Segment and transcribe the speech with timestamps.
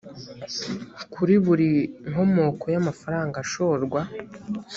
[1.13, 1.69] kuri buri
[2.11, 3.99] nkomoko y amafaranga ashorwa